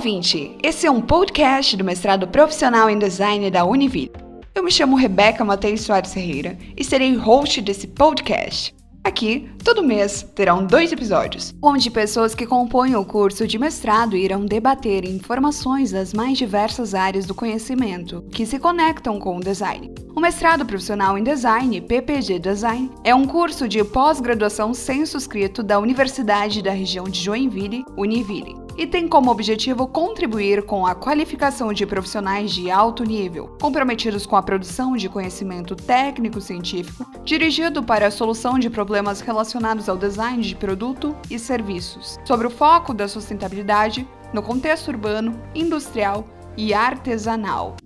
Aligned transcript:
ouvinte! 0.00 0.56
Esse 0.62 0.86
é 0.86 0.90
um 0.90 1.02
podcast 1.02 1.76
do 1.76 1.84
mestrado 1.84 2.26
profissional 2.26 2.88
em 2.88 2.98
design 2.98 3.50
da 3.50 3.66
Univille. 3.66 4.10
Eu 4.54 4.64
me 4.64 4.72
chamo 4.72 4.96
Rebeca 4.96 5.44
Matheus 5.44 5.82
Soares 5.82 6.14
Ferreira 6.14 6.56
e 6.74 6.82
serei 6.82 7.14
host 7.16 7.60
desse 7.60 7.86
podcast. 7.86 8.74
Aqui, 9.04 9.50
todo 9.62 9.84
mês, 9.84 10.22
terão 10.34 10.64
dois 10.64 10.90
episódios, 10.90 11.54
onde 11.62 11.90
pessoas 11.90 12.34
que 12.34 12.46
compõem 12.46 12.96
o 12.96 13.04
curso 13.04 13.46
de 13.46 13.58
mestrado 13.58 14.16
irão 14.16 14.46
debater 14.46 15.04
informações 15.04 15.92
das 15.92 16.14
mais 16.14 16.38
diversas 16.38 16.94
áreas 16.94 17.26
do 17.26 17.34
conhecimento 17.34 18.24
que 18.32 18.46
se 18.46 18.58
conectam 18.58 19.18
com 19.18 19.36
o 19.36 19.40
design. 19.40 19.92
O 20.16 20.20
mestrado 20.20 20.64
profissional 20.64 21.18
em 21.18 21.22
design, 21.22 21.78
PPG 21.78 22.38
Design, 22.38 22.90
é 23.04 23.14
um 23.14 23.26
curso 23.26 23.68
de 23.68 23.84
pós-graduação 23.84 24.72
censo-escrito 24.72 25.62
da 25.62 25.78
Universidade 25.78 26.62
da 26.62 26.72
região 26.72 27.04
de 27.04 27.20
Joinville, 27.20 27.84
Univille 27.98 28.59
e 28.80 28.86
tem 28.86 29.06
como 29.06 29.30
objetivo 29.30 29.86
contribuir 29.86 30.62
com 30.62 30.86
a 30.86 30.94
qualificação 30.94 31.70
de 31.70 31.84
profissionais 31.84 32.50
de 32.50 32.70
alto 32.70 33.04
nível, 33.04 33.54
comprometidos 33.60 34.24
com 34.24 34.36
a 34.36 34.42
produção 34.42 34.96
de 34.96 35.06
conhecimento 35.06 35.76
técnico-científico, 35.76 37.04
dirigido 37.22 37.82
para 37.82 38.06
a 38.06 38.10
solução 38.10 38.58
de 38.58 38.70
problemas 38.70 39.20
relacionados 39.20 39.86
ao 39.86 39.98
design 39.98 40.42
de 40.42 40.56
produto 40.56 41.14
e 41.30 41.38
serviços, 41.38 42.18
sobre 42.24 42.46
o 42.46 42.50
foco 42.50 42.94
da 42.94 43.06
sustentabilidade 43.06 44.08
no 44.32 44.42
contexto 44.42 44.88
urbano, 44.88 45.38
industrial 45.54 46.24
e 46.56 46.72
artesanal. 46.72 47.76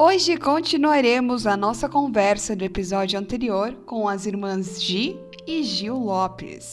Hoje 0.00 0.36
continuaremos 0.36 1.44
a 1.44 1.56
nossa 1.56 1.88
conversa 1.88 2.54
do 2.54 2.64
episódio 2.64 3.18
anterior 3.18 3.74
com 3.84 4.06
as 4.06 4.26
irmãs 4.26 4.80
Gi 4.80 5.18
e 5.44 5.64
Gil 5.64 5.96
Lopes. 5.96 6.70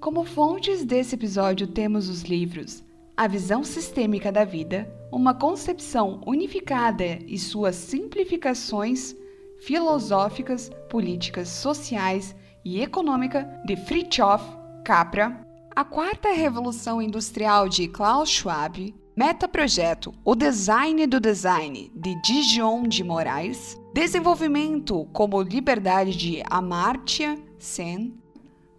Como 0.00 0.24
fontes 0.24 0.86
desse 0.86 1.16
episódio 1.16 1.66
temos 1.66 2.08
os 2.08 2.22
livros 2.22 2.82
A 3.14 3.28
Visão 3.28 3.62
Sistêmica 3.62 4.32
da 4.32 4.42
Vida, 4.42 4.90
uma 5.12 5.34
concepção 5.34 6.22
unificada 6.26 7.18
e 7.26 7.38
suas 7.38 7.76
simplificações 7.76 9.14
filosóficas, 9.60 10.70
políticas, 10.88 11.50
sociais 11.50 12.34
e 12.64 12.80
econômica 12.80 13.46
de 13.66 13.76
Fritjof 13.76 14.42
Capra, 14.82 15.46
A 15.76 15.84
Quarta 15.84 16.32
Revolução 16.32 17.02
Industrial 17.02 17.68
de 17.68 17.86
Klaus 17.86 18.30
Schwab, 18.30 18.94
Metaprojeto 19.16 20.12
O 20.24 20.34
Design 20.34 21.06
do 21.06 21.20
Design, 21.20 21.88
de 21.94 22.20
Dijon 22.20 22.82
de 22.82 23.04
Moraes. 23.04 23.80
Desenvolvimento 23.92 25.04
como 25.12 25.40
Liberdade 25.40 26.16
de 26.16 26.42
Amartya 26.50 27.38
Sen. 27.56 28.12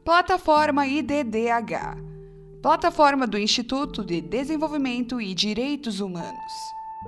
Plataforma 0.04 0.86
IDDH. 0.86 1.98
Plataforma 2.62 3.26
do 3.26 3.38
Instituto 3.38 4.04
de 4.04 4.20
Desenvolvimento 4.20 5.22
e 5.22 5.34
Direitos 5.34 6.02
Humanos. 6.02 6.52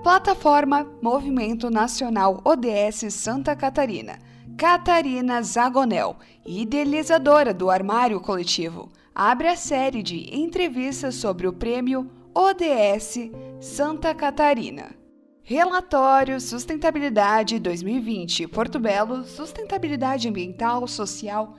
Plataforma 0.02 0.88
Movimento 1.02 1.70
Nacional 1.70 2.40
ODS 2.46 3.14
Santa 3.14 3.58
Catarina. 3.58 4.20
Catarina 4.58 5.42
Zagonel, 5.42 6.16
idealizadora 6.46 7.54
do 7.54 7.70
Armário 7.70 8.22
Coletivo, 8.22 8.90
abre 9.14 9.50
a 9.50 9.58
série 9.58 10.02
de 10.02 10.34
entrevistas 10.34 11.16
sobre 11.16 11.46
o 11.46 11.52
prêmio 11.52 12.10
ODS 12.40 13.32
Santa 13.60 14.14
Catarina. 14.14 14.96
Relatório 15.42 16.40
Sustentabilidade 16.40 17.58
2020 17.58 18.46
Porto 18.46 18.78
Belo 18.78 19.24
Sustentabilidade 19.24 20.30
Ambiental, 20.30 20.88
Social 20.88 21.56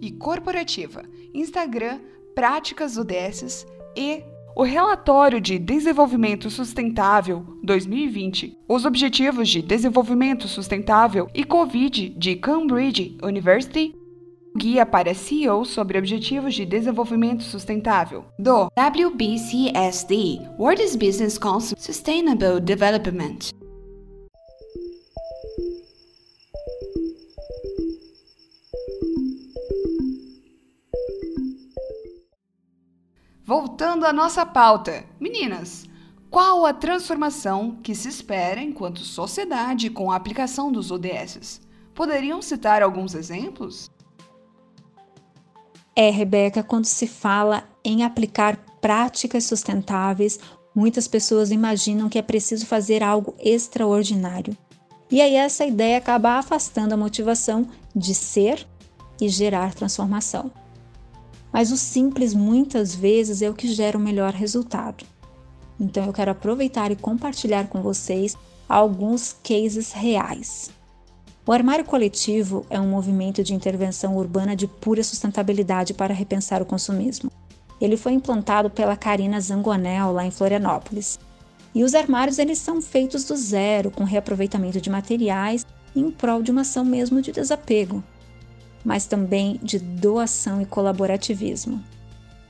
e 0.00 0.10
Corporativa. 0.10 1.02
Instagram 1.34 2.00
Práticas 2.34 2.96
ODS 2.96 3.66
e 3.94 4.24
o 4.56 4.62
Relatório 4.62 5.38
de 5.38 5.58
Desenvolvimento 5.58 6.48
Sustentável 6.48 7.44
2020, 7.62 8.56
os 8.66 8.86
Objetivos 8.86 9.50
de 9.50 9.60
Desenvolvimento 9.60 10.48
Sustentável 10.48 11.28
e 11.34 11.44
Covid 11.44 12.08
de 12.08 12.36
Cambridge 12.36 13.18
University 13.22 13.94
Guia 14.54 14.84
para 14.84 15.14
CEO 15.14 15.64
sobre 15.64 15.96
Objetivos 15.98 16.54
de 16.54 16.66
Desenvolvimento 16.66 17.42
Sustentável, 17.42 18.26
do 18.38 18.68
WBCSD 18.76 20.40
World 20.58 20.98
Business 20.98 21.38
Council 21.38 21.74
Sustainable 21.78 22.60
Development. 22.60 23.38
Voltando 33.42 34.04
à 34.04 34.12
nossa 34.12 34.44
pauta, 34.44 35.04
meninas, 35.18 35.86
qual 36.30 36.66
a 36.66 36.74
transformação 36.74 37.78
que 37.82 37.94
se 37.94 38.08
espera 38.08 38.60
enquanto 38.60 39.00
sociedade 39.00 39.88
com 39.88 40.10
a 40.10 40.16
aplicação 40.16 40.70
dos 40.70 40.90
ODS? 40.90 41.60
Poderiam 41.94 42.42
citar 42.42 42.82
alguns 42.82 43.14
exemplos? 43.14 43.90
É, 45.94 46.10
Rebeca, 46.10 46.62
quando 46.62 46.86
se 46.86 47.06
fala 47.06 47.64
em 47.84 48.02
aplicar 48.02 48.56
práticas 48.80 49.44
sustentáveis, 49.44 50.38
muitas 50.74 51.06
pessoas 51.06 51.50
imaginam 51.50 52.08
que 52.08 52.18
é 52.18 52.22
preciso 52.22 52.66
fazer 52.66 53.02
algo 53.02 53.34
extraordinário. 53.38 54.56
E 55.10 55.20
aí 55.20 55.34
essa 55.34 55.66
ideia 55.66 55.98
acaba 55.98 56.38
afastando 56.38 56.94
a 56.94 56.96
motivação 56.96 57.68
de 57.94 58.14
ser 58.14 58.66
e 59.20 59.28
gerar 59.28 59.74
transformação. 59.74 60.50
Mas 61.52 61.70
o 61.70 61.76
simples 61.76 62.32
muitas 62.32 62.94
vezes 62.94 63.42
é 63.42 63.50
o 63.50 63.54
que 63.54 63.68
gera 63.68 63.98
o 63.98 64.00
melhor 64.00 64.32
resultado. 64.32 65.04
Então 65.78 66.06
eu 66.06 66.12
quero 66.12 66.30
aproveitar 66.30 66.90
e 66.90 66.96
compartilhar 66.96 67.68
com 67.68 67.82
vocês 67.82 68.36
alguns 68.66 69.36
cases 69.42 69.92
reais. 69.92 70.70
O 71.44 71.50
armário 71.50 71.84
coletivo 71.84 72.64
é 72.70 72.78
um 72.78 72.88
movimento 72.88 73.42
de 73.42 73.52
intervenção 73.52 74.16
urbana 74.16 74.54
de 74.54 74.68
pura 74.68 75.02
sustentabilidade 75.02 75.92
para 75.92 76.14
repensar 76.14 76.62
o 76.62 76.66
consumismo. 76.66 77.32
Ele 77.80 77.96
foi 77.96 78.12
implantado 78.12 78.70
pela 78.70 78.96
Karina 78.96 79.40
Zangonel 79.40 80.12
lá 80.12 80.24
em 80.24 80.30
Florianópolis. 80.30 81.18
E 81.74 81.82
os 81.82 81.96
armários 81.96 82.38
eles 82.38 82.58
são 82.58 82.80
feitos 82.80 83.24
do 83.24 83.36
zero, 83.36 83.90
com 83.90 84.04
reaproveitamento 84.04 84.80
de 84.80 84.88
materiais 84.88 85.66
em 85.96 86.12
prol 86.12 86.44
de 86.44 86.52
uma 86.52 86.60
ação 86.60 86.84
mesmo 86.84 87.20
de 87.20 87.32
desapego, 87.32 88.04
mas 88.84 89.06
também 89.06 89.58
de 89.60 89.80
doação 89.80 90.62
e 90.62 90.66
colaborativismo. 90.66 91.82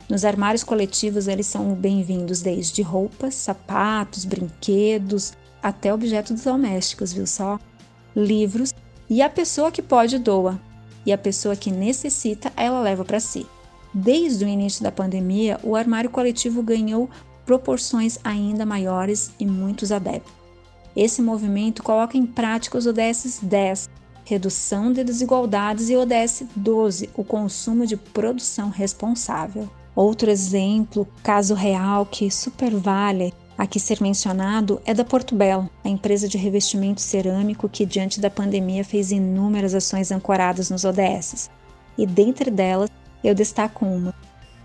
Nos 0.07 0.23
armários 0.23 0.63
coletivos 0.63 1.29
eles 1.29 1.47
são 1.47 1.75
bem-vindos 1.75 2.43
desde 2.43 2.83
roupas, 2.83 3.37
sapatos, 3.37 4.27
brinquedos, 4.27 5.33
até 5.63 5.95
objetos 5.95 6.43
domésticos, 6.43 7.13
viu 7.15 7.27
só? 7.27 7.59
livros 8.15 8.73
e 9.13 9.21
a 9.21 9.29
pessoa 9.29 9.71
que 9.71 9.83
pode 9.83 10.19
doa 10.19 10.59
e 11.05 11.13
a 11.13 11.19
pessoa 11.19 11.55
que 11.55 11.71
necessita 11.71 12.51
ela 12.57 12.81
leva 12.81 13.05
para 13.05 13.21
si. 13.21 13.47
Desde 13.93 14.43
o 14.43 14.49
início 14.49 14.83
da 14.83 14.91
pandemia, 14.91 15.61
o 15.63 15.77
armário 15.77 16.09
coletivo 16.09 16.63
ganhou 16.63 17.11
proporções 17.45 18.19
ainda 18.25 18.65
maiores 18.65 19.31
e 19.39 19.45
muitos 19.45 19.93
adeptos. 19.93 20.33
Esse 20.97 21.21
movimento 21.21 21.83
coloca 21.83 22.17
em 22.17 22.25
prática 22.25 22.79
os 22.79 22.87
ODS 22.87 23.41
10, 23.43 23.91
redução 24.25 24.91
de 24.91 25.05
desigualdades, 25.05 25.91
e 25.91 25.97
ODS 25.97 26.45
12, 26.57 27.11
o 27.15 27.23
consumo 27.23 27.87
de 27.87 27.99
produção 27.99 28.71
responsável. 28.71 29.69
Outro 29.95 30.31
exemplo, 30.31 31.07
caso 31.23 31.53
real 31.53 32.07
que 32.07 32.31
super 32.31 32.75
vale, 32.75 33.35
Aqui 33.63 33.79
ser 33.79 34.03
mencionado 34.03 34.83
é 34.85 34.93
da 34.93 35.05
Porto 35.05 35.37
Belo, 35.37 35.71
a 35.85 35.89
empresa 35.89 36.27
de 36.27 36.37
revestimento 36.37 37.01
cerâmico 37.01 37.69
que, 37.69 37.87
diante 37.87 38.21
da 38.21 38.29
pandemia, 38.29 38.83
fez 38.83 39.13
inúmeras 39.13 39.73
ações 39.73 40.11
ancoradas 40.11 40.69
nos 40.69 40.85
ODS. 40.85 41.49
E 41.97 42.05
dentre 42.05 42.51
delas, 42.51 42.91
eu 43.23 43.33
destaco 43.37 43.87
uma. 43.87 44.13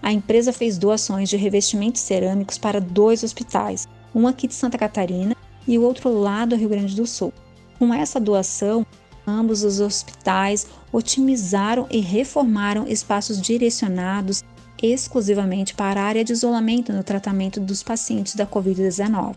A 0.01 0.11
empresa 0.11 0.51
fez 0.51 0.79
doações 0.79 1.29
de 1.29 1.37
revestimentos 1.37 2.01
cerâmicos 2.01 2.57
para 2.57 2.81
dois 2.81 3.21
hospitais, 3.21 3.87
um 4.15 4.25
aqui 4.25 4.47
de 4.47 4.55
Santa 4.55 4.79
Catarina 4.79 5.35
e 5.67 5.77
o 5.77 5.83
outro 5.83 6.11
lá 6.11 6.43
do 6.43 6.55
Rio 6.55 6.69
Grande 6.69 6.95
do 6.95 7.05
Sul. 7.05 7.31
Com 7.77 7.93
essa 7.93 8.19
doação, 8.19 8.83
ambos 9.27 9.63
os 9.63 9.81
hospitais 9.81 10.65
otimizaram 10.91 11.85
e 11.91 11.99
reformaram 11.99 12.87
espaços 12.87 13.41
direcionados 13.41 14.43
exclusivamente 14.81 15.73
para 15.73 16.01
a 16.01 16.05
área 16.05 16.23
de 16.23 16.31
isolamento 16.31 16.93
no 16.93 17.03
tratamento 17.03 17.59
dos 17.59 17.83
pacientes 17.83 18.35
da 18.35 18.45
COVID-19. 18.45 19.35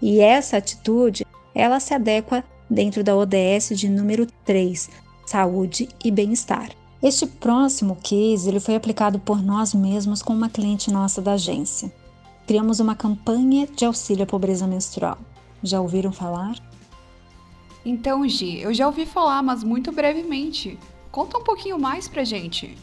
E 0.00 0.20
essa 0.20 0.56
atitude, 0.56 1.26
ela 1.54 1.80
se 1.80 1.94
adequa 1.94 2.44
dentro 2.68 3.02
da 3.02 3.16
ODS 3.16 3.70
de 3.74 3.88
número 3.88 4.26
3, 4.44 4.90
Saúde 5.26 5.88
e 6.04 6.10
Bem-Estar. 6.10 6.70
Este 7.02 7.26
próximo 7.26 7.96
case 7.96 8.48
ele 8.48 8.60
foi 8.60 8.76
aplicado 8.76 9.18
por 9.18 9.42
nós 9.42 9.74
mesmos 9.74 10.22
com 10.22 10.32
uma 10.32 10.48
cliente 10.48 10.90
nossa 10.90 11.20
da 11.20 11.32
agência. 11.32 11.92
Criamos 12.46 12.80
uma 12.80 12.94
campanha 12.94 13.66
de 13.66 13.84
auxílio 13.84 14.24
à 14.24 14.26
pobreza 14.26 14.66
menstrual. 14.66 15.18
Já 15.62 15.80
ouviram 15.80 16.12
falar? 16.12 16.54
Então, 17.84 18.26
Gi, 18.28 18.60
eu 18.60 18.72
já 18.72 18.86
ouvi 18.86 19.04
falar, 19.04 19.42
mas 19.42 19.64
muito 19.64 19.90
brevemente. 19.90 20.78
Conta 21.10 21.38
um 21.38 21.42
pouquinho 21.42 21.78
mais 21.78 22.08
pra 22.08 22.24
gente. 22.24 22.76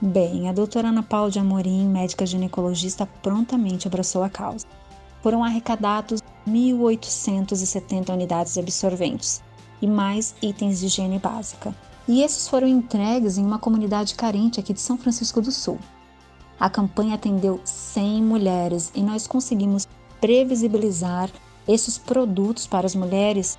Bem, 0.00 0.48
a 0.48 0.52
doutora 0.52 0.88
Ana 0.88 1.02
Paula 1.02 1.30
de 1.30 1.38
Amorim, 1.38 1.88
médica 1.88 2.26
ginecologista, 2.26 3.06
prontamente 3.06 3.86
abraçou 3.86 4.22
a 4.22 4.28
causa. 4.28 4.66
Foram 5.22 5.44
arrecadados 5.44 6.20
1.870 6.46 8.12
unidades 8.12 8.58
absorventes 8.58 9.42
e 9.80 9.86
mais 9.86 10.34
itens 10.42 10.80
de 10.80 10.86
higiene 10.86 11.18
básica. 11.18 11.74
E 12.06 12.22
esses 12.22 12.48
foram 12.48 12.66
entregues 12.66 13.38
em 13.38 13.44
uma 13.44 13.58
comunidade 13.58 14.14
carente 14.14 14.58
aqui 14.58 14.72
de 14.72 14.80
São 14.80 14.98
Francisco 14.98 15.40
do 15.40 15.52
Sul. 15.52 15.78
A 16.58 16.68
campanha 16.68 17.14
atendeu 17.14 17.60
100 17.64 18.22
mulheres 18.22 18.92
e 18.94 19.02
nós 19.02 19.26
conseguimos 19.26 19.86
previsibilizar 20.20 21.30
esses 21.66 21.96
produtos 21.96 22.66
para 22.66 22.86
as 22.86 22.94
mulheres 22.94 23.58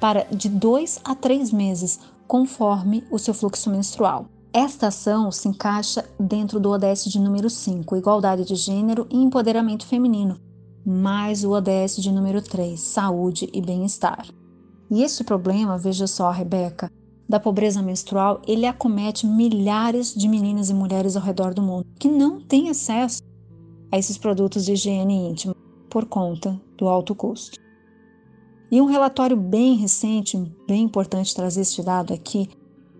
para 0.00 0.24
de 0.24 0.48
dois 0.48 1.00
a 1.04 1.14
três 1.14 1.52
meses, 1.52 2.00
conforme 2.26 3.04
o 3.10 3.18
seu 3.18 3.34
fluxo 3.34 3.70
menstrual. 3.70 4.26
Esta 4.52 4.86
ação 4.86 5.32
se 5.32 5.48
encaixa 5.48 6.08
dentro 6.18 6.60
do 6.60 6.70
ODS 6.70 7.06
de 7.06 7.18
número 7.18 7.50
5, 7.50 7.96
Igualdade 7.96 8.44
de 8.44 8.54
Gênero 8.54 9.06
e 9.10 9.16
Empoderamento 9.16 9.86
Feminino, 9.86 10.38
mais 10.86 11.44
o 11.44 11.50
ODS 11.50 11.96
de 11.96 12.12
número 12.12 12.40
3, 12.40 12.78
Saúde 12.78 13.48
e 13.52 13.60
Bem-Estar. 13.60 14.26
E 14.90 15.02
este 15.02 15.24
problema, 15.24 15.76
veja 15.76 16.06
só, 16.06 16.30
Rebeca, 16.30 16.90
da 17.28 17.40
pobreza 17.40 17.82
menstrual, 17.82 18.42
ele 18.46 18.66
acomete 18.66 19.26
milhares 19.26 20.14
de 20.14 20.28
meninas 20.28 20.70
e 20.70 20.74
mulheres 20.74 21.16
ao 21.16 21.22
redor 21.22 21.54
do 21.54 21.62
mundo 21.62 21.86
que 21.98 22.08
não 22.08 22.40
têm 22.40 22.68
acesso 22.68 23.22
a 23.90 23.98
esses 23.98 24.18
produtos 24.18 24.64
de 24.64 24.72
higiene 24.72 25.30
íntima 25.30 25.56
por 25.88 26.04
conta 26.04 26.60
do 26.76 26.86
alto 26.88 27.14
custo. 27.14 27.63
E 28.74 28.80
um 28.80 28.86
relatório 28.86 29.36
bem 29.36 29.76
recente, 29.76 30.36
bem 30.66 30.82
importante 30.82 31.32
trazer 31.32 31.60
este 31.60 31.80
dado 31.80 32.12
aqui, 32.12 32.50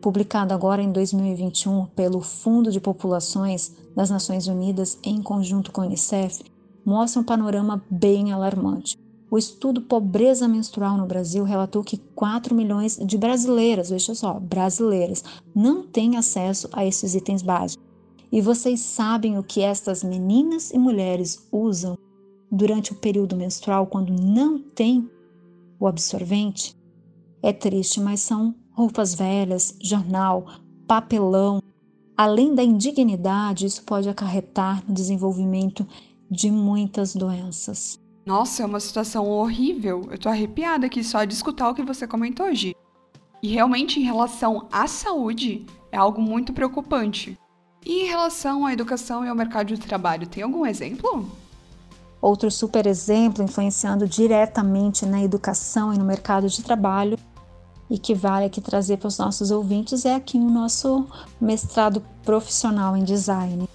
publicado 0.01 0.55
agora 0.55 0.81
em 0.81 0.93
2021 0.93 1.87
pelo 1.87 2.21
Fundo 2.21 2.71
de 2.71 2.79
Populações 2.79 3.75
das 3.93 4.09
Nações 4.09 4.47
Unidas 4.47 4.97
em 5.03 5.21
conjunto 5.21 5.73
com 5.73 5.81
a 5.81 5.87
Unicef, 5.87 6.45
mostra 6.87 7.21
um 7.21 7.25
panorama 7.25 7.85
bem 7.91 8.31
alarmante. 8.31 8.97
O 9.29 9.37
estudo 9.37 9.83
Pobreza 9.83 10.47
Menstrual 10.47 10.97
no 10.97 11.07
Brasil 11.07 11.43
relatou 11.43 11.83
que 11.83 11.99
4 12.15 12.55
milhões 12.55 12.97
de 12.97 13.19
brasileiras, 13.19 13.91
veja 13.91 14.15
só, 14.15 14.39
brasileiras, 14.39 15.25
não 15.53 15.85
têm 15.85 16.17
acesso 16.17 16.69
a 16.73 16.87
esses 16.87 17.17
itens 17.17 17.43
básicos. 17.43 17.85
E 18.31 18.41
vocês 18.41 18.79
sabem 18.79 19.39
o 19.39 19.43
que 19.43 19.61
estas 19.61 20.05
meninas 20.05 20.71
e 20.71 20.79
mulheres 20.79 21.49
usam 21.51 21.99
durante 22.49 22.93
o 22.93 22.95
período 22.95 23.35
menstrual 23.35 23.89
quando 23.89 24.13
não 24.13 24.61
tem 24.61 25.11
o 25.79 25.87
absorvente? 25.87 26.77
É 27.43 27.53
triste, 27.53 28.01
mas 28.01 28.21
são 28.21 28.55
roupas 28.73 29.15
velhas, 29.15 29.77
jornal, 29.83 30.47
papelão. 30.87 31.63
Além 32.17 32.55
da 32.55 32.63
indignidade, 32.63 33.67
isso 33.67 33.83
pode 33.85 34.09
acarretar 34.09 34.83
no 34.87 34.95
desenvolvimento 34.95 35.87
de 36.31 36.51
muitas 36.51 37.15
doenças. 37.15 37.99
Nossa, 38.25 38.63
é 38.63 38.67
uma 38.67 38.81
situação 38.81 39.29
horrível. 39.29 40.09
Eu 40.11 40.19
tô 40.19 40.29
arrepiada 40.29 40.87
aqui 40.87 41.05
só 41.05 41.25
de 41.25 41.35
escutar 41.35 41.69
o 41.69 41.75
que 41.75 41.83
você 41.83 42.07
comentou, 42.07 42.53
Gi. 42.55 42.75
E 43.43 43.49
realmente, 43.49 44.01
em 44.01 44.05
relação 44.05 44.67
à 44.73 44.87
saúde, 44.87 45.67
é 45.93 45.99
algo 45.99 46.23
muito 46.23 46.53
preocupante. 46.53 47.39
E 47.85 48.05
em 48.05 48.07
relação 48.07 48.65
à 48.65 48.73
educação 48.73 49.25
e 49.25 49.29
ao 49.29 49.37
mercado 49.37 49.75
de 49.75 49.79
trabalho, 49.79 50.27
tem 50.27 50.43
algum 50.43 50.65
exemplo? 50.65 51.31
Outro 52.25 52.51
super 52.51 52.87
exemplo 52.87 53.45
influenciando 53.45 54.09
diretamente 54.09 55.05
na 55.05 55.23
educação 55.23 55.93
e 55.93 55.99
no 55.99 56.07
mercado 56.07 56.49
de 56.49 56.63
trabalho 56.63 57.19
e 57.91 57.99
que 57.99 58.15
vale 58.15 58.47
aqui 58.47 58.63
trazer 58.63 58.97
para 58.97 59.09
os 59.09 59.19
nossos 59.19 59.51
ouvintes 59.51 60.07
é 60.07 60.15
aqui 60.15 60.39
o 60.39 60.49
nosso 60.49 61.07
mestrado 61.39 62.03
profissional 62.23 62.97
em 62.97 63.05
design, 63.05 63.69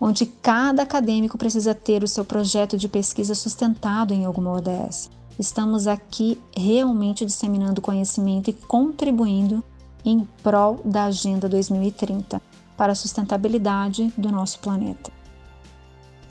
onde 0.00 0.24
cada 0.24 0.84
acadêmico 0.84 1.36
precisa 1.36 1.74
ter 1.74 2.02
o 2.02 2.08
seu 2.08 2.24
projeto 2.24 2.78
de 2.78 2.88
pesquisa 2.88 3.34
sustentado 3.34 4.14
em 4.14 4.24
alguma 4.24 4.52
ODS. 4.52 5.10
Estamos 5.38 5.86
aqui 5.86 6.40
realmente 6.56 7.26
disseminando 7.26 7.82
conhecimento 7.82 8.48
e 8.48 8.54
contribuindo 8.54 9.62
em 10.02 10.26
prol 10.42 10.80
da 10.82 11.04
Agenda 11.04 11.46
2030 11.46 12.40
para 12.74 12.92
a 12.92 12.96
sustentabilidade 12.96 14.10
do 14.16 14.32
nosso 14.32 14.60
planeta. 14.60 15.21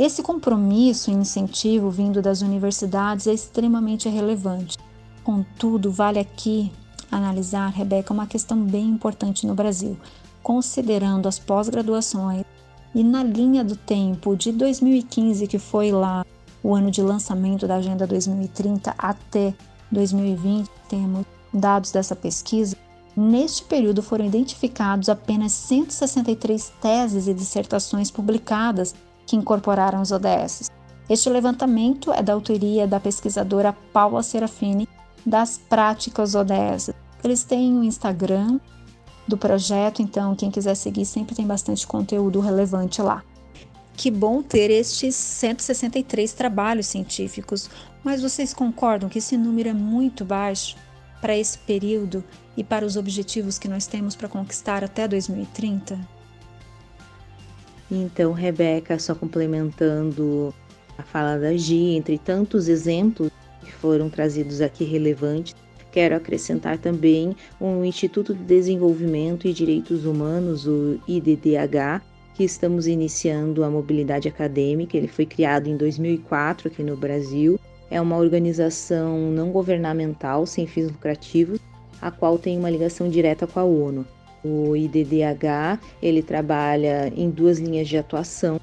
Esse 0.02 0.24
compromisso 0.24 1.12
e 1.12 1.14
incentivo 1.14 1.92
vindo 1.92 2.24
das 2.24 2.42
universidades 2.42 3.28
é 3.28 3.34
extremamente 3.34 4.10
relevante. 4.10 4.76
Contudo, 5.24 5.92
vale 5.92 6.18
aqui 6.18 6.72
analisar, 7.12 7.68
Rebeca, 7.68 8.12
uma 8.12 8.26
questão 8.26 8.64
bem 8.64 8.90
importante 8.90 9.46
no 9.46 9.54
Brasil, 9.54 9.96
considerando 10.42 11.28
as 11.28 11.38
pós-graduações 11.38 12.44
e 12.96 13.04
na 13.04 13.24
linha 13.24 13.64
do 13.64 13.76
tempo 13.76 14.36
de 14.36 14.52
2015, 14.52 15.46
que 15.46 15.60
foi 15.60 15.92
lá 15.92 16.26
o 16.64 16.74
ano 16.74 16.90
de 16.90 17.04
lançamento 17.04 17.68
da 17.68 17.76
Agenda 17.76 18.08
2030, 18.08 18.96
até 18.98 19.54
2020, 19.92 20.68
temos 20.90 21.28
dados 21.54 21.92
dessa 21.92 22.16
pesquisa. 22.16 22.76
Neste 23.16 23.64
período 23.66 24.02
foram 24.02 24.26
identificados 24.26 25.10
apenas 25.10 25.52
163 25.52 26.74
teses 26.82 27.28
e 27.28 27.36
dissertações 27.36 28.10
publicadas 28.10 28.96
que 29.32 29.38
incorporaram 29.38 30.02
os 30.02 30.12
ODS. 30.12 30.70
Este 31.10 31.30
levantamento 31.30 32.12
é 32.12 32.22
da 32.22 32.34
autoria 32.34 32.86
da 32.86 33.00
pesquisadora 33.00 33.72
Paula 33.94 34.22
Serafini 34.22 34.90
das 35.26 35.58
práticas 35.58 36.36
ODS. 36.36 36.90
Eles 37.24 37.46
têm 37.46 37.72
um 37.72 37.82
Instagram 37.82 38.60
do 39.26 39.38
projeto, 39.38 40.02
então 40.02 40.36
quem 40.36 40.52
quiser 40.52 40.76
seguir 40.76 41.06
sempre 41.06 41.34
tem 41.34 41.48
bastante 41.48 41.88
conteúdo 41.88 42.42
relevante 42.42 43.02
lá. 43.02 43.24
Que 43.94 44.12
bom 44.12 44.42
ter 44.42 44.70
estes 44.70 45.16
163 45.16 46.34
trabalhos 46.34 46.88
científicos, 46.88 47.70
mas 48.04 48.22
vocês 48.22 48.54
concordam 48.54 49.08
que 49.08 49.20
esse 49.20 49.38
número 49.38 49.70
é 49.70 49.74
muito 49.74 50.26
baixo 50.26 50.76
para 51.22 51.38
esse 51.38 51.58
período 51.60 52.22
e 52.58 52.66
para 52.66 52.86
os 52.86 52.98
objetivos 52.98 53.58
que 53.58 53.70
nós 53.70 53.88
temos 53.88 54.14
para 54.14 54.28
conquistar 54.28 54.84
até 54.84 55.08
2030? 55.08 56.21
Então, 57.92 58.32
Rebeca, 58.32 58.98
só 58.98 59.14
complementando 59.14 60.54
a 60.98 61.04
fala 61.04 61.38
da 61.38 61.56
Gi, 61.56 61.96
entre 61.98 62.18
tantos 62.18 62.70
exemplos 62.70 63.30
que 63.62 63.72
foram 63.72 64.10
trazidos 64.10 64.62
aqui 64.62 64.86
relevantes, 64.86 65.54
Quero 65.92 66.16
acrescentar 66.16 66.78
também 66.78 67.36
o 67.60 67.84
Instituto 67.84 68.34
de 68.34 68.44
Desenvolvimento 68.44 69.46
e 69.46 69.52
Direitos 69.52 70.06
Humanos, 70.06 70.66
o 70.66 70.98
IDDH, 71.06 72.02
que 72.34 72.46
estamos 72.46 72.88
iniciando 72.88 73.62
a 73.62 73.70
mobilidade 73.70 74.30
acadêmica. 74.30 74.96
Ele 74.96 75.10
foi 75.10 75.26
criado 75.26 75.68
em 75.68 75.76
2004 75.76 76.70
aqui 76.70 76.82
no 76.82 76.96
Brasil. 76.96 77.60
É 77.90 78.00
uma 78.00 78.16
organização 78.16 79.20
não 79.32 79.52
governamental 79.52 80.46
sem 80.46 80.66
fins 80.66 80.90
lucrativos, 80.90 81.60
a 82.02 82.10
qual 82.10 82.38
tem 82.38 82.58
uma 82.58 82.70
ligação 82.70 83.10
direta 83.10 83.46
com 83.46 83.60
a 83.60 83.66
ONU. 83.66 84.06
O 84.44 84.76
IDDH, 84.76 85.80
ele 86.02 86.24
trabalha 86.24 87.12
em 87.16 87.30
duas 87.30 87.60
linhas 87.60 87.88
de 87.88 87.98
atuação, 87.98 88.60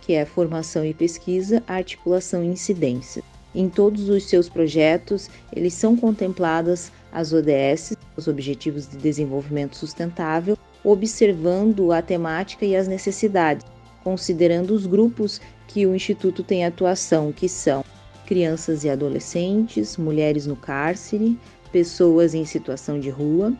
que 0.00 0.14
é 0.14 0.24
formação 0.24 0.84
e 0.84 0.92
pesquisa, 0.92 1.62
articulação 1.66 2.42
e 2.42 2.48
incidência. 2.48 3.22
Em 3.54 3.68
todos 3.68 4.08
os 4.08 4.24
seus 4.24 4.48
projetos, 4.48 5.28
eles 5.52 5.74
são 5.74 5.96
contempladas 5.96 6.92
as 7.12 7.32
ODS, 7.32 7.96
os 8.16 8.28
Objetivos 8.28 8.88
de 8.88 8.96
Desenvolvimento 8.96 9.76
Sustentável, 9.76 10.56
observando 10.84 11.92
a 11.92 12.00
temática 12.00 12.64
e 12.64 12.76
as 12.76 12.88
necessidades, 12.88 13.66
considerando 14.02 14.72
os 14.72 14.86
grupos 14.86 15.40
que 15.66 15.86
o 15.86 15.94
Instituto 15.94 16.42
tem 16.42 16.64
atuação, 16.64 17.32
que 17.32 17.48
são 17.48 17.84
crianças 18.26 18.84
e 18.84 18.88
adolescentes, 18.88 19.96
mulheres 19.96 20.46
no 20.46 20.56
cárcere, 20.56 21.38
pessoas 21.72 22.34
em 22.34 22.44
situação 22.44 22.98
de 22.98 23.10
rua, 23.10 23.52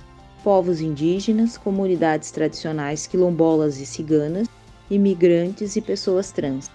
povos 0.42 0.80
indígenas, 0.80 1.56
comunidades 1.56 2.30
tradicionais 2.30 3.06
quilombolas 3.06 3.80
e 3.80 3.87
ciganas, 3.87 4.49
imigrantes 4.90 5.76
e 5.76 5.80
pessoas 5.80 6.32
trans. 6.32 6.70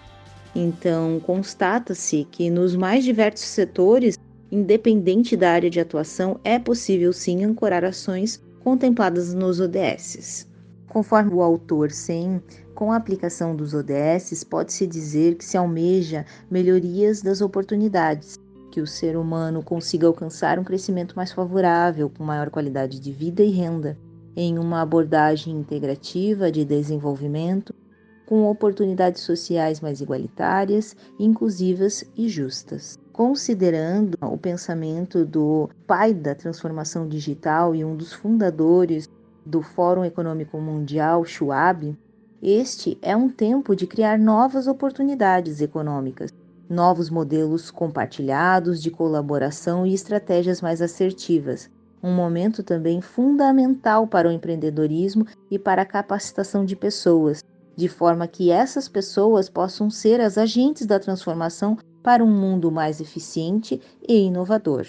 Então, 0.55 1.19
constata-se 1.19 2.25
que 2.31 2.49
nos 2.49 2.75
mais 2.75 3.03
diversos 3.03 3.45
setores, 3.45 4.17
independente 4.51 5.35
da 5.35 5.51
área 5.51 5.69
de 5.69 5.79
atuação, 5.79 6.39
é 6.43 6.57
possível 6.57 7.11
sim 7.11 7.43
ancorar 7.43 7.83
ações 7.83 8.41
contempladas 8.63 9.33
nos 9.33 9.59
ODSs. 9.59 10.47
Conforme 10.87 11.33
o 11.33 11.41
autor 11.41 11.91
SEM, 11.91 12.41
com 12.73 12.91
a 12.91 12.95
aplicação 12.95 13.55
dos 13.55 13.73
ODSs, 13.73 14.45
pode-se 14.45 14.87
dizer 14.87 15.35
que 15.35 15.43
se 15.43 15.57
almeja 15.57 16.25
melhorias 16.49 17.21
das 17.21 17.41
oportunidades, 17.41 18.39
que 18.75 18.81
o 18.81 18.85
ser 18.85 19.15
humano 19.15 19.63
consiga 19.63 20.05
alcançar 20.05 20.59
um 20.59 20.63
crescimento 20.65 21.15
mais 21.15 21.31
favorável, 21.31 22.09
com 22.09 22.25
maior 22.25 22.49
qualidade 22.49 22.99
de 22.99 23.09
vida 23.09 23.41
e 23.41 23.49
renda, 23.49 23.97
em 24.35 24.59
uma 24.59 24.81
abordagem 24.81 25.55
integrativa 25.55 26.51
de 26.51 26.65
desenvolvimento 26.65 27.73
com 28.25 28.43
oportunidades 28.43 29.21
sociais 29.21 29.79
mais 29.79 30.01
igualitárias, 30.01 30.93
inclusivas 31.17 32.03
e 32.17 32.27
justas. 32.27 32.99
Considerando 33.13 34.17
o 34.21 34.37
pensamento 34.37 35.23
do 35.23 35.69
pai 35.87 36.13
da 36.13 36.35
transformação 36.35 37.07
digital 37.07 37.73
e 37.73 37.85
um 37.85 37.95
dos 37.95 38.11
fundadores 38.11 39.09
do 39.45 39.61
Fórum 39.61 40.03
Econômico 40.03 40.59
Mundial, 40.59 41.23
Schwab, 41.23 41.97
este 42.43 42.97
é 43.01 43.15
um 43.15 43.29
tempo 43.29 43.73
de 43.73 43.87
criar 43.87 44.19
novas 44.19 44.67
oportunidades 44.67 45.61
econômicas, 45.61 46.29
novos 46.69 47.09
modelos 47.09 47.69
compartilhados 47.69 48.81
de 48.81 48.89
colaboração 48.89 49.85
e 49.85 49.93
estratégias 49.93 50.61
mais 50.61 50.81
assertivas. 50.81 51.69
Um 52.01 52.13
momento 52.13 52.63
também 52.63 53.01
fundamental 53.01 54.07
para 54.07 54.29
o 54.29 54.31
empreendedorismo 54.31 55.25
e 55.49 55.57
para 55.57 55.81
a 55.81 55.85
capacitação 55.85 56.65
de 56.65 56.75
pessoas, 56.75 57.43
de 57.75 57.87
forma 57.87 58.27
que 58.27 58.51
essas 58.51 58.87
pessoas 58.87 59.49
possam 59.49 59.89
ser 59.89 60.21
as 60.21 60.37
agentes 60.37 60.85
da 60.85 60.99
transformação 60.99 61.77
para 62.03 62.23
um 62.23 62.31
mundo 62.31 62.71
mais 62.71 63.01
eficiente 63.01 63.81
e 64.07 64.25
inovador. 64.25 64.85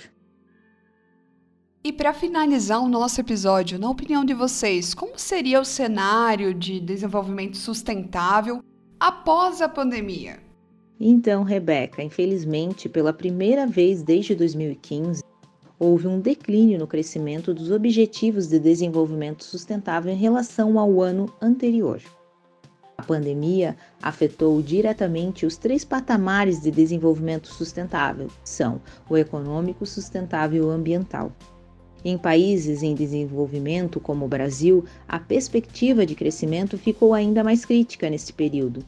E 1.82 1.92
para 1.92 2.12
finalizar 2.12 2.82
o 2.82 2.88
nosso 2.88 3.20
episódio, 3.20 3.78
na 3.78 3.88
opinião 3.88 4.24
de 4.24 4.34
vocês, 4.34 4.92
como 4.92 5.18
seria 5.18 5.60
o 5.60 5.64
cenário 5.64 6.52
de 6.52 6.80
desenvolvimento 6.80 7.56
sustentável 7.56 8.60
após 8.98 9.62
a 9.62 9.68
pandemia? 9.68 10.45
Então, 10.98 11.42
Rebeca, 11.42 12.02
infelizmente, 12.02 12.88
pela 12.88 13.12
primeira 13.12 13.66
vez 13.66 14.02
desde 14.02 14.34
2015, 14.34 15.22
houve 15.78 16.06
um 16.06 16.18
declínio 16.18 16.78
no 16.78 16.86
crescimento 16.86 17.52
dos 17.52 17.70
Objetivos 17.70 18.46
de 18.46 18.58
Desenvolvimento 18.58 19.44
Sustentável 19.44 20.10
em 20.10 20.16
relação 20.16 20.78
ao 20.78 21.02
ano 21.02 21.30
anterior. 21.40 22.00
A 22.96 23.02
pandemia 23.02 23.76
afetou 24.00 24.62
diretamente 24.62 25.44
os 25.44 25.58
três 25.58 25.84
patamares 25.84 26.62
de 26.62 26.70
desenvolvimento 26.70 27.48
sustentável, 27.48 28.28
são 28.42 28.80
o 29.06 29.18
econômico, 29.18 29.84
sustentável 29.84 30.62
e 30.62 30.66
o 30.66 30.70
ambiental. 30.70 31.30
Em 32.02 32.16
países 32.16 32.82
em 32.82 32.94
desenvolvimento, 32.94 34.00
como 34.00 34.24
o 34.24 34.28
Brasil, 34.28 34.82
a 35.06 35.18
perspectiva 35.18 36.06
de 36.06 36.14
crescimento 36.14 36.78
ficou 36.78 37.12
ainda 37.12 37.44
mais 37.44 37.66
crítica 37.66 38.08
nesse 38.08 38.32
período, 38.32 38.82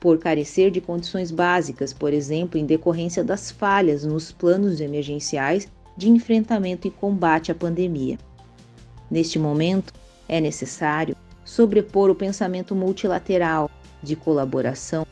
por 0.00 0.18
carecer 0.18 0.70
de 0.70 0.80
condições 0.80 1.30
básicas, 1.30 1.92
por 1.92 2.12
exemplo, 2.12 2.58
em 2.58 2.64
decorrência 2.64 3.24
das 3.24 3.50
falhas 3.50 4.04
nos 4.04 4.30
planos 4.30 4.80
emergenciais 4.80 5.68
de 5.96 6.08
enfrentamento 6.08 6.86
e 6.86 6.90
combate 6.90 7.50
à 7.50 7.54
pandemia. 7.54 8.18
Neste 9.10 9.38
momento, 9.38 9.92
é 10.28 10.40
necessário 10.40 11.16
sobrepor 11.44 12.10
o 12.10 12.14
pensamento 12.14 12.74
multilateral 12.74 13.70
de 14.02 14.14
colaboração, 14.14 15.06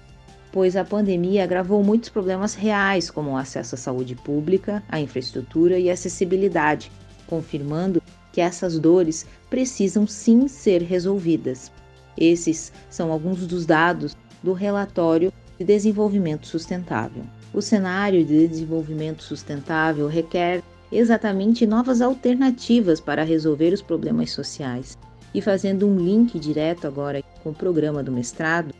pois 0.52 0.76
a 0.76 0.84
pandemia 0.84 1.42
agravou 1.42 1.82
muitos 1.82 2.08
problemas 2.08 2.54
reais, 2.54 3.10
como 3.10 3.32
o 3.32 3.36
acesso 3.36 3.74
à 3.74 3.78
saúde 3.78 4.14
pública, 4.14 4.82
à 4.88 5.00
infraestrutura 5.00 5.78
e 5.78 5.90
acessibilidade, 5.90 6.92
confirmando 7.26 8.02
que 8.32 8.40
essas 8.40 8.78
dores 8.78 9.26
precisam 9.50 10.06
sim 10.06 10.46
ser 10.46 10.82
resolvidas. 10.82 11.72
Esses 12.16 12.72
são 12.88 13.10
alguns 13.10 13.46
dos 13.46 13.66
dados 13.66 14.16
do 14.46 14.52
relatório 14.52 15.32
de 15.58 15.64
desenvolvimento 15.64 16.46
sustentável. 16.46 17.24
O 17.52 17.60
cenário 17.60 18.24
de 18.24 18.46
desenvolvimento 18.46 19.24
sustentável 19.24 20.06
requer 20.06 20.62
exatamente 20.92 21.66
novas 21.66 22.00
alternativas 22.00 23.00
para 23.00 23.24
resolver 23.24 23.72
os 23.72 23.82
problemas 23.82 24.30
sociais. 24.30 24.96
E 25.34 25.40
fazendo 25.40 25.84
um 25.88 25.96
link 25.96 26.38
direto 26.38 26.86
agora 26.86 27.24
com 27.42 27.50
o 27.50 27.54
programa 27.54 28.04
do 28.04 28.12
mestrado, 28.12 28.72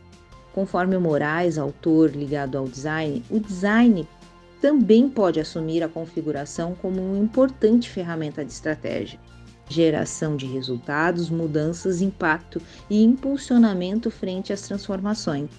conforme 0.53 0.95
o 0.95 1.01
Moraes, 1.01 1.57
autor 1.57 2.11
ligado 2.11 2.57
ao 2.57 2.65
design, 2.65 3.21
o 3.29 3.37
design 3.37 4.07
também 4.61 5.09
pode 5.09 5.37
assumir 5.37 5.83
a 5.83 5.89
configuração 5.89 6.75
como 6.81 7.01
uma 7.01 7.17
importante 7.17 7.89
ferramenta 7.89 8.43
de 8.43 8.53
estratégia. 8.53 9.19
Geração 9.69 10.35
de 10.35 10.45
resultados, 10.45 11.29
mudanças, 11.29 12.01
impacto 12.01 12.61
e 12.89 13.03
impulsionamento 13.03 14.09
frente 14.09 14.53
às 14.53 14.61
transformações. 14.61 15.49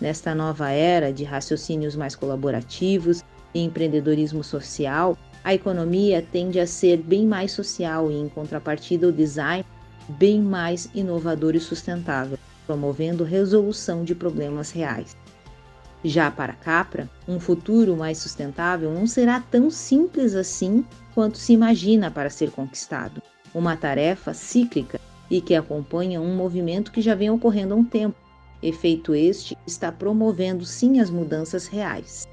Nesta 0.00 0.34
nova 0.34 0.70
era 0.70 1.12
de 1.12 1.24
raciocínios 1.24 1.96
mais 1.96 2.14
colaborativos 2.14 3.22
e 3.54 3.60
empreendedorismo 3.60 4.44
social, 4.44 5.16
a 5.44 5.54
economia 5.54 6.26
tende 6.32 6.58
a 6.58 6.66
ser 6.66 6.96
bem 6.96 7.26
mais 7.26 7.52
social 7.52 8.10
e, 8.10 8.14
em 8.14 8.28
contrapartida, 8.28 9.08
o 9.08 9.12
design 9.12 9.64
bem 10.08 10.40
mais 10.40 10.88
inovador 10.94 11.54
e 11.54 11.60
sustentável, 11.60 12.38
promovendo 12.66 13.24
resolução 13.24 14.04
de 14.04 14.14
problemas 14.14 14.70
reais. 14.70 15.16
Já 16.02 16.30
para 16.30 16.52
Capra, 16.52 17.08
um 17.26 17.38
futuro 17.38 17.96
mais 17.96 18.18
sustentável 18.18 18.92
não 18.92 19.06
será 19.06 19.40
tão 19.40 19.70
simples 19.70 20.34
assim 20.34 20.84
quanto 21.14 21.38
se 21.38 21.52
imagina 21.52 22.10
para 22.10 22.28
ser 22.28 22.50
conquistado. 22.50 23.22
Uma 23.54 23.76
tarefa 23.76 24.34
cíclica 24.34 25.00
e 25.30 25.40
que 25.40 25.54
acompanha 25.54 26.20
um 26.20 26.34
movimento 26.36 26.92
que 26.92 27.00
já 27.00 27.14
vem 27.14 27.30
ocorrendo 27.30 27.74
há 27.74 27.76
um 27.76 27.84
tempo. 27.84 28.16
Efeito 28.62 29.14
este 29.14 29.56
está 29.66 29.92
promovendo 29.92 30.64
sim 30.64 30.98
as 31.00 31.10
mudanças 31.10 31.66
reais. 31.66 32.26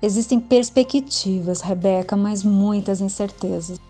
Existem 0.00 0.38
perspectivas, 0.38 1.60
Rebeca, 1.60 2.16
mas 2.16 2.44
muitas 2.44 3.00
incertezas. 3.00 3.80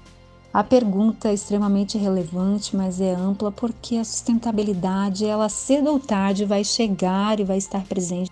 A 0.53 0.63
pergunta 0.63 1.29
é 1.29 1.35
extremamente 1.35 1.99
relevante, 1.99 2.77
mas 2.77 3.01
é 3.01 3.13
ampla 3.13 3.51
porque 3.51 3.97
a 3.97 4.05
sustentabilidade, 4.05 5.27
ela 5.27 5.49
cedo 5.49 5.91
ou 5.91 5.99
tarde 5.99 6.45
vai 6.45 6.63
chegar 6.63 7.41
e 7.41 7.45
vai 7.45 7.59
estar 7.59 7.83
presente 7.85 8.31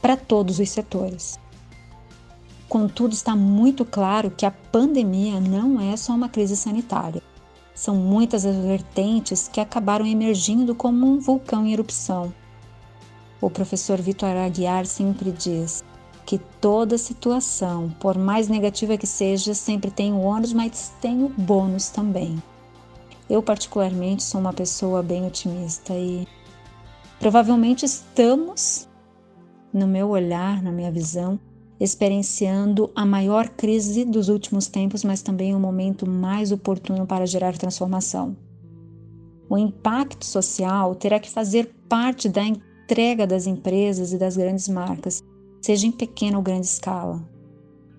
para 0.00 0.16
todos 0.16 0.58
os 0.58 0.70
setores. 0.70 1.38
Contudo, 2.68 3.14
está 3.14 3.34
muito 3.34 3.84
claro 3.84 4.30
que 4.30 4.44
a 4.44 4.50
pandemia 4.50 5.40
não 5.40 5.80
é 5.80 5.96
só 5.96 6.12
uma 6.12 6.28
crise 6.28 6.56
sanitária. 6.56 7.22
São 7.74 7.94
muitas 7.94 8.44
as 8.44 8.56
vertentes 8.56 9.48
que 9.48 9.60
acabaram 9.60 10.04
emergindo 10.04 10.74
como 10.74 11.06
um 11.06 11.18
vulcão 11.18 11.64
em 11.64 11.72
erupção. 11.72 12.32
O 13.40 13.48
professor 13.48 14.00
Vitor 14.00 14.36
Aguiar 14.36 14.84
sempre 14.84 15.30
diz: 15.30 15.82
que 16.28 16.36
toda 16.60 16.98
situação, 16.98 17.88
por 17.98 18.18
mais 18.18 18.48
negativa 18.48 18.98
que 18.98 19.06
seja, 19.06 19.54
sempre 19.54 19.90
tem 19.90 20.12
o 20.12 20.20
ônus, 20.20 20.52
mas 20.52 20.92
tem 21.00 21.24
o 21.24 21.30
bônus 21.30 21.88
também. 21.88 22.42
Eu, 23.30 23.42
particularmente, 23.42 24.22
sou 24.22 24.38
uma 24.38 24.52
pessoa 24.52 25.02
bem 25.02 25.26
otimista 25.26 25.94
e 25.94 26.28
provavelmente 27.18 27.86
estamos, 27.86 28.86
no 29.72 29.86
meu 29.86 30.10
olhar, 30.10 30.62
na 30.62 30.70
minha 30.70 30.92
visão, 30.92 31.40
experienciando 31.80 32.90
a 32.94 33.06
maior 33.06 33.48
crise 33.48 34.04
dos 34.04 34.28
últimos 34.28 34.66
tempos, 34.66 35.04
mas 35.04 35.22
também 35.22 35.54
o 35.54 35.60
momento 35.60 36.08
mais 36.08 36.50
oportuno 36.50 37.06
para 37.06 37.26
gerar 37.26 37.56
transformação. 37.56 38.36
O 39.48 39.56
impacto 39.56 40.26
social 40.26 40.94
terá 40.94 41.18
que 41.18 41.30
fazer 41.30 41.70
parte 41.88 42.28
da 42.28 42.44
entrega 42.44 43.26
das 43.26 43.46
empresas 43.46 44.12
e 44.12 44.18
das 44.18 44.36
grandes 44.36 44.68
marcas 44.68 45.22
seja 45.62 45.86
em 45.86 45.92
pequena 45.92 46.36
ou 46.36 46.42
grande 46.42 46.66
escala. 46.66 47.26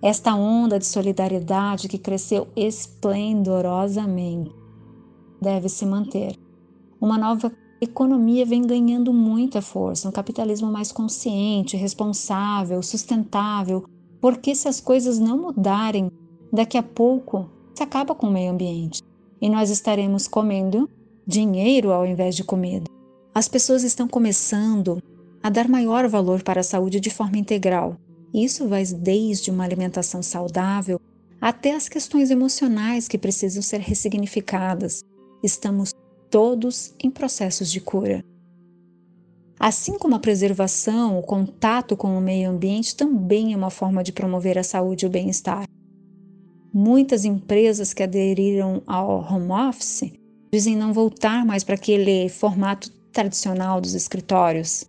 Esta 0.02 0.34
onda 0.36 0.80
de 0.80 0.86
solidariedade 0.86 1.88
que 1.88 1.98
cresceu 1.98 2.48
esplendorosamente 2.56 4.52
deve 5.42 5.68
se 5.68 5.86
manter. 5.86 6.38
Uma 7.02 7.18
nova 7.18 7.52
economia 7.82 8.46
vem 8.46 8.62
ganhando 8.62 9.14
muita 9.14 9.62
força, 9.62 10.08
um 10.08 10.12
capitalismo 10.12 10.72
mais 10.72 10.92
consciente, 10.92 11.78
responsável, 11.78 12.82
sustentável, 12.84 13.86
porque 14.20 14.54
se 14.54 14.68
as 14.68 14.82
coisas 14.82 15.18
não 15.18 15.38
mudarem, 15.38 16.12
daqui 16.52 16.78
a 16.78 16.84
pouco 16.84 17.50
se 17.74 17.84
acaba 17.84 18.14
com 18.14 18.28
o 18.28 18.32
meio 18.32 18.52
ambiente 18.52 19.02
e 19.42 19.50
nós 19.50 19.70
estaremos 19.70 20.28
comendo 20.28 20.90
dinheiro 21.26 21.92
ao 21.92 22.06
invés 22.06 22.36
de 22.36 22.44
comida. 22.44 22.86
As 23.34 23.48
pessoas 23.48 23.84
estão 23.84 24.08
começando 24.08 25.02
a 25.42 25.50
dar 25.50 25.70
maior 25.70 26.08
valor 26.08 26.44
para 26.44 26.60
a 26.60 26.64
saúde 26.64 27.00
de 27.00 27.10
forma 27.10 27.38
integral. 27.38 27.96
Isso 28.34 28.68
vai 28.68 28.84
desde 28.86 29.50
uma 29.50 29.64
alimentação 29.64 30.22
saudável 30.22 31.00
até 31.40 31.74
as 31.74 31.88
questões 31.88 32.30
emocionais 32.30 33.08
que 33.08 33.18
precisam 33.18 33.62
ser 33.62 33.80
ressignificadas. 33.80 35.04
Estamos 35.42 35.94
todos 36.30 36.94
em 37.04 37.10
processos 37.10 37.72
de 37.72 37.82
cura. 37.82 38.24
Assim 39.60 39.98
como 39.98 40.16
a 40.16 40.20
preservação, 40.20 41.20
o 41.20 41.22
contato 41.22 41.98
com 41.98 42.18
o 42.18 42.22
meio 42.22 42.50
ambiente 42.50 42.96
também 42.96 43.54
é 43.54 43.58
uma 43.58 43.70
forma 43.70 44.02
de 44.02 44.14
promover 44.14 44.58
a 44.58 44.64
saúde 44.64 45.06
e 45.06 45.08
o 45.08 45.12
bem-estar. 45.12 45.66
Muitas 46.74 47.26
empresas 47.26 47.94
que 47.94 48.04
aderiram 48.04 48.82
ao 48.88 49.20
home 49.20 49.52
office 49.52 50.14
dizem 50.52 50.78
não 50.78 50.94
voltar 50.94 51.46
mais 51.46 51.64
para 51.64 51.76
aquele 51.76 52.30
formato 52.30 52.90
tradicional 53.12 53.82
dos 53.82 53.96
escritórios. 53.96 54.86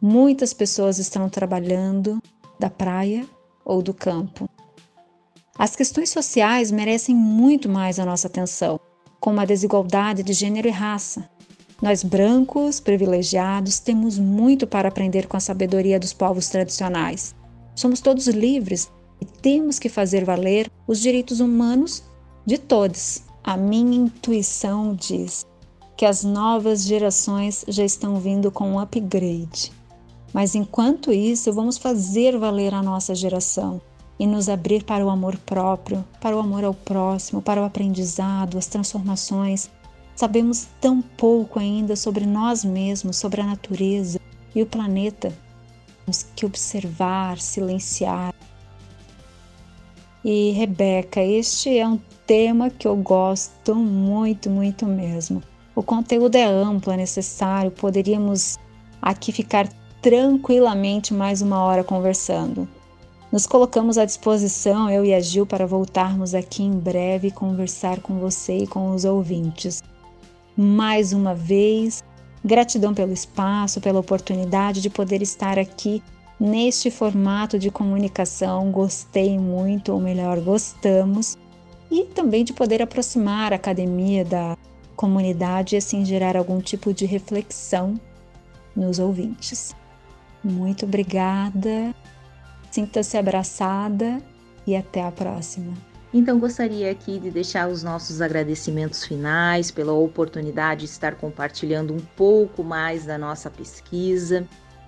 Muitas 0.00 0.52
pessoas 0.52 0.98
estão 0.98 1.28
trabalhando 1.30 2.20
da 2.58 2.68
praia 2.68 3.26
ou 3.64 3.80
do 3.80 3.94
campo. 3.94 4.48
As 5.56 5.74
questões 5.76 6.10
sociais 6.10 6.70
merecem 6.70 7.14
muito 7.14 7.68
mais 7.68 7.98
a 7.98 8.04
nossa 8.04 8.26
atenção, 8.26 8.80
como 9.22 9.40
a 9.40 9.44
desigualdade 9.44 10.24
de 10.24 10.32
gênero 10.32 10.66
e 10.66 10.72
raça. 10.72 11.30
Nós, 11.80 12.02
brancos, 12.02 12.80
privilegiados, 12.80 13.78
temos 13.78 14.18
muito 14.18 14.66
para 14.66 14.88
aprender 14.88 15.28
com 15.28 15.36
a 15.36 15.40
sabedoria 15.40 16.00
dos 16.00 16.12
povos 16.12 16.48
tradicionais. 16.48 17.32
Somos 17.76 18.00
todos 18.00 18.26
livres 18.26 18.90
e 19.20 19.24
temos 19.24 19.78
que 19.78 19.88
fazer 19.88 20.24
valer 20.24 20.68
os 20.88 21.00
direitos 21.00 21.38
humanos 21.38 22.02
de 22.44 22.58
todos, 22.58 23.22
a 23.44 23.56
minha 23.56 23.96
intuição 23.96 24.92
diz 24.96 25.46
que 25.96 26.04
as 26.04 26.24
novas 26.24 26.82
gerações 26.82 27.64
já 27.68 27.84
estão 27.84 28.18
vindo 28.18 28.50
com 28.50 28.72
um 28.72 28.80
upgrade. 28.80 29.70
Mas 30.32 30.56
enquanto 30.56 31.12
isso, 31.12 31.52
vamos 31.52 31.78
fazer 31.78 32.36
valer 32.36 32.74
a 32.74 32.82
nossa 32.82 33.14
geração 33.14 33.80
e 34.22 34.26
nos 34.26 34.48
abrir 34.48 34.84
para 34.84 35.04
o 35.04 35.10
amor 35.10 35.36
próprio, 35.38 36.04
para 36.20 36.36
o 36.36 36.38
amor 36.38 36.62
ao 36.62 36.72
próximo, 36.72 37.42
para 37.42 37.60
o 37.60 37.64
aprendizado, 37.64 38.56
as 38.56 38.68
transformações. 38.68 39.68
Sabemos 40.14 40.68
tão 40.80 41.02
pouco 41.02 41.58
ainda 41.58 41.96
sobre 41.96 42.24
nós 42.24 42.64
mesmos, 42.64 43.16
sobre 43.16 43.40
a 43.40 43.44
natureza 43.44 44.20
e 44.54 44.62
o 44.62 44.66
planeta. 44.66 45.36
Temos 46.04 46.24
que 46.36 46.46
observar, 46.46 47.40
silenciar. 47.40 48.32
E 50.24 50.52
Rebeca, 50.52 51.20
este 51.20 51.76
é 51.76 51.88
um 51.88 51.98
tema 52.24 52.70
que 52.70 52.86
eu 52.86 52.94
gosto 52.94 53.74
muito, 53.74 54.48
muito 54.48 54.86
mesmo. 54.86 55.42
O 55.74 55.82
conteúdo 55.82 56.36
é 56.36 56.44
amplo, 56.44 56.92
é 56.92 56.96
necessário, 56.96 57.72
poderíamos 57.72 58.56
aqui 59.02 59.32
ficar 59.32 59.68
tranquilamente 60.00 61.12
mais 61.12 61.42
uma 61.42 61.60
hora 61.64 61.82
conversando. 61.82 62.68
Nos 63.32 63.46
colocamos 63.46 63.96
à 63.96 64.04
disposição, 64.04 64.90
eu 64.90 65.06
e 65.06 65.14
a 65.14 65.18
Gil, 65.18 65.46
para 65.46 65.66
voltarmos 65.66 66.34
aqui 66.34 66.62
em 66.62 66.78
breve 66.78 67.28
e 67.28 67.30
conversar 67.30 67.98
com 68.02 68.18
você 68.18 68.58
e 68.58 68.66
com 68.66 68.90
os 68.90 69.06
ouvintes. 69.06 69.82
Mais 70.54 71.14
uma 71.14 71.34
vez, 71.34 72.04
gratidão 72.44 72.92
pelo 72.92 73.10
espaço, 73.10 73.80
pela 73.80 74.00
oportunidade 74.00 74.82
de 74.82 74.90
poder 74.90 75.22
estar 75.22 75.58
aqui 75.58 76.02
neste 76.38 76.90
formato 76.90 77.58
de 77.58 77.70
comunicação. 77.70 78.70
Gostei 78.70 79.38
muito, 79.38 79.94
ou 79.94 79.98
melhor, 79.98 80.38
gostamos, 80.38 81.38
e 81.90 82.04
também 82.04 82.44
de 82.44 82.52
poder 82.52 82.82
aproximar 82.82 83.54
a 83.54 83.56
academia 83.56 84.26
da 84.26 84.58
comunidade 84.94 85.74
e 85.74 85.78
assim 85.78 86.04
gerar 86.04 86.36
algum 86.36 86.60
tipo 86.60 86.92
de 86.92 87.06
reflexão 87.06 87.98
nos 88.76 88.98
ouvintes. 88.98 89.74
Muito 90.44 90.84
obrigada, 90.84 91.94
sinta-se 92.72 93.18
abraçada 93.18 94.18
e 94.66 94.74
até 94.74 95.04
a 95.04 95.12
próxima. 95.12 95.74
Então 96.12 96.38
gostaria 96.38 96.90
aqui 96.90 97.18
de 97.18 97.30
deixar 97.30 97.68
os 97.68 97.82
nossos 97.82 98.20
agradecimentos 98.20 99.04
finais 99.04 99.70
pela 99.70 99.92
oportunidade 99.92 100.80
de 100.80 100.86
estar 100.86 101.14
compartilhando 101.14 101.94
um 101.94 102.00
pouco 102.00 102.64
mais 102.64 103.04
da 103.04 103.16
nossa 103.16 103.50
pesquisa, 103.50 104.46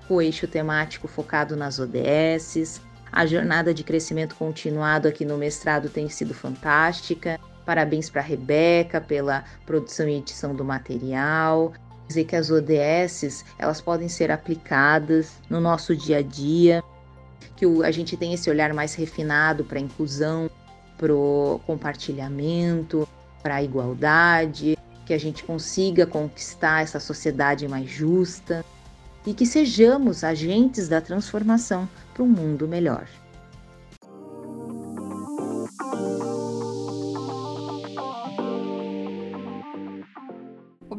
o 0.08 0.20
eixo 0.20 0.48
temático 0.48 1.06
focado 1.06 1.56
nas 1.56 1.78
ODSs. 1.78 2.80
A 3.12 3.26
jornada 3.26 3.72
de 3.72 3.84
crescimento 3.84 4.34
continuado 4.34 5.06
aqui 5.06 5.24
no 5.24 5.38
mestrado 5.38 5.88
tem 5.88 6.08
sido 6.08 6.34
fantástica. 6.34 7.38
Parabéns 7.64 8.10
para 8.10 8.20
a 8.20 8.24
Rebeca 8.24 9.00
pela 9.00 9.44
produção 9.64 10.08
e 10.08 10.18
edição 10.18 10.54
do 10.54 10.64
material. 10.64 11.72
Dizer 12.08 12.24
que 12.24 12.36
as 12.36 12.50
ODSs 12.50 13.44
elas 13.58 13.80
podem 13.80 14.08
ser 14.08 14.30
aplicadas 14.30 15.32
no 15.48 15.58
nosso 15.58 15.96
dia 15.96 16.18
a 16.18 16.22
dia, 16.22 16.82
que 17.56 17.64
a 17.82 17.90
gente 17.90 18.16
tem 18.16 18.32
esse 18.34 18.48
olhar 18.50 18.72
mais 18.72 18.94
refinado 18.94 19.64
para 19.64 19.78
inclusão, 19.80 20.50
para 20.96 21.14
o 21.14 21.60
compartilhamento, 21.66 23.08
para 23.42 23.56
a 23.56 23.62
igualdade, 23.62 24.76
que 25.04 25.12
a 25.12 25.18
gente 25.18 25.44
consiga 25.44 26.06
conquistar 26.06 26.82
essa 26.82 26.98
sociedade 26.98 27.68
mais 27.68 27.90
justa 27.90 28.64
e 29.26 29.34
que 29.34 29.46
sejamos 29.46 30.24
agentes 30.24 30.88
da 30.88 31.00
transformação 31.00 31.88
para 32.12 32.22
um 32.22 32.28
mundo 32.28 32.66
melhor. 32.68 33.06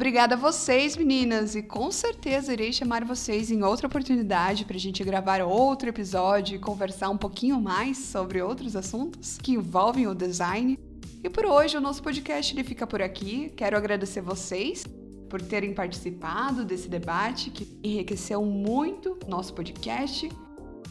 Obrigada 0.06 0.36
a 0.36 0.38
vocês, 0.38 0.96
meninas, 0.96 1.56
e 1.56 1.64
com 1.64 1.92
certeza 1.92 2.54
irei 2.54 2.72
chamar 2.72 3.04
vocês 3.04 3.50
em 3.50 3.64
outra 3.64 3.88
oportunidade 3.88 4.64
para 4.64 4.76
a 4.76 4.80
gente 4.80 5.04
gravar 5.04 5.42
outro 5.42 5.90
episódio 5.90 6.56
e 6.56 6.60
conversar 6.60 7.10
um 7.10 7.18
pouquinho 7.18 7.60
mais 7.60 7.98
sobre 7.98 8.40
outros 8.40 8.76
assuntos 8.76 9.40
que 9.40 9.54
envolvem 9.54 10.06
o 10.06 10.14
design. 10.14 10.78
E 11.24 11.28
por 11.28 11.48
hoje 11.48 11.76
o 11.76 11.82
nosso 11.82 12.04
podcast 12.04 12.54
ele 12.54 12.64
fica 12.64 12.86
por 12.86 13.02
aqui. 13.02 13.52
Quero 13.58 13.76
agradecer 13.76 14.22
vocês 14.22 14.86
por 15.28 15.42
terem 15.42 15.74
participado 15.74 16.64
desse 16.64 16.88
debate 16.88 17.50
que 17.50 17.68
enriqueceu 17.84 18.46
muito 18.46 19.18
nosso 19.28 19.56
podcast. 19.56 20.30